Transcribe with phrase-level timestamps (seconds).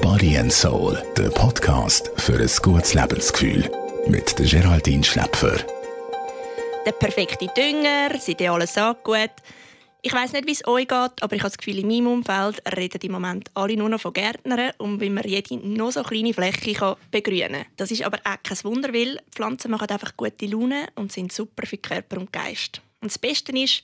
[0.00, 3.70] Body and Soul, der Podcast für ein gutes Lebensgefühl.
[4.06, 5.56] Mit der Geraldine Schläpfer.
[6.86, 9.30] Der perfekte Dünger, das ideale Saatgut.
[10.02, 12.62] Ich weiß nicht, wie es euch geht, aber ich habe das Gefühl, in meinem Umfeld
[12.76, 16.32] reden im Moment alle nur noch von Gärtnern und wie man jede noch so kleine
[16.32, 17.66] Fläche kann begrünen kann.
[17.76, 21.66] Das ist aber auch kein Wunder, weil Pflanzen machen einfach gute Laune und sind super
[21.66, 22.80] für Körper und Geist.
[23.00, 23.82] Und das Beste ist,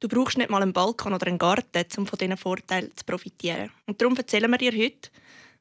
[0.00, 3.70] du brauchst nicht mal einen Balkon oder einen Garten, um von diesen Vorteilen zu profitieren.
[3.86, 5.10] Und darum erzählen wir dir heute,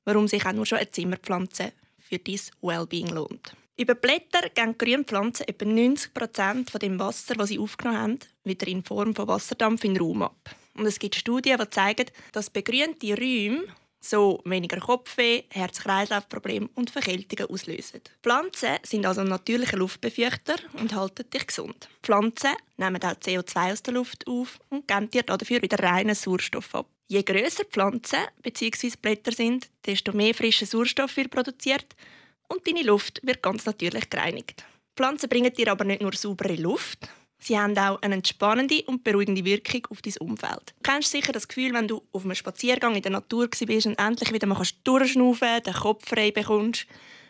[0.03, 3.55] warum sich auch nur schon eine Zimmerpflanze für dein Wellbeing lohnt.
[3.77, 8.19] Über Blätter gehen grüne Pflanzen etwa 90 Prozent von dem Wasser, das sie aufgenommen haben,
[8.45, 10.55] wieder in Form von Wasserdampf in den Raum ab.
[10.75, 13.65] Und es gibt Studien, die zeigen, dass begrünte Räume
[14.09, 18.01] so weniger Kopfweh, Herz-Kreislauf-Probleme und Verkältungen auslösen.
[18.21, 21.89] Pflanzen sind also ein natürlicher Luftbefeuchter und halten dich gesund.
[22.03, 26.75] Pflanzen nehmen auch CO2 aus der Luft auf und geben dir dafür wieder reinen Sauerstoff
[26.75, 26.87] ab.
[27.07, 28.93] Je grösser Pflanzen bzw.
[29.01, 31.95] Blätter sind, desto mehr frischer Sauerstoff wird produziert
[32.47, 34.63] und deine Luft wird ganz natürlich gereinigt.
[34.95, 39.45] Pflanzen bringen dir aber nicht nur saubere Luft, Sie haben auch eine entspannende und beruhigende
[39.45, 40.73] Wirkung auf dein Umfeld.
[40.81, 43.99] Du kennst sicher das Gefühl, wenn du auf einem Spaziergang in der Natur bist und
[43.99, 46.87] endlich wieder mal durchschnaufen den Kopf frei bekommst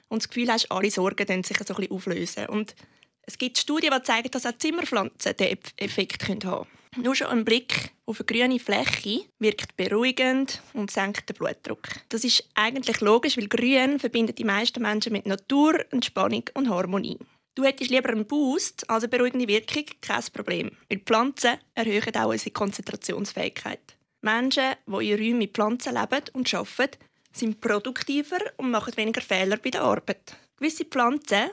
[0.07, 2.45] und das Gefühl hast, alle Sorgen sich so ein bisschen auflösen.
[2.47, 2.75] Und
[3.23, 6.67] es gibt Studien, die zeigen, dass auch Zimmerpflanzen diesen Effekt haben können.
[6.97, 11.89] Nur schon ein Blick auf eine grüne Fläche wirkt beruhigend und senkt den Blutdruck.
[12.07, 17.17] Das ist eigentlich logisch, weil Grün verbindet die meisten Menschen mit Natur, Entspannung und Harmonie.
[17.55, 20.71] Du hättest lieber einen Boost als eine beruhigende Wirkung, kein Problem.
[20.89, 23.95] Weil Pflanzen erhöhen auch unsere Konzentrationsfähigkeit.
[24.21, 26.97] Menschen, die in Räumen mit Pflanzen leben und arbeiten,
[27.31, 30.35] sind produktiver und machen weniger Fehler bei der Arbeit.
[30.57, 31.51] Gewisse Pflanzen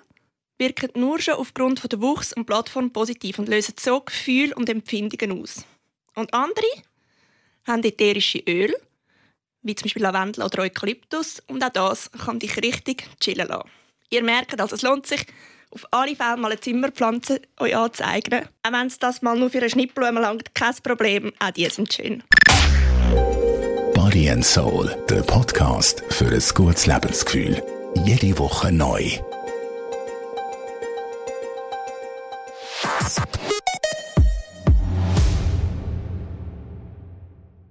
[0.58, 5.40] wirken nur schon aufgrund der Wuchs und Plattform positiv und lösen so Gefühle und Empfindungen
[5.40, 5.64] aus.
[6.14, 6.66] Und andere
[7.66, 8.74] haben ätherische Öl,
[9.62, 13.70] wie zum Beispiel Lavendel oder Eukalyptus, und auch das kann dich richtig chillen lassen.
[14.10, 15.26] Ihr merkt also, es lohnt sich,
[15.72, 18.44] auf alle Fälle mal eine Zimmerpflanze euch anzeigen.
[18.62, 21.92] Auch wenn es das mal nur für eine Schnittblume langt, kein Problem, auch die sind
[21.92, 22.22] schön.
[23.94, 27.62] Body and Soul, der Podcast für ein gutes Lebensgefühl.
[28.04, 29.10] Jede Woche neu.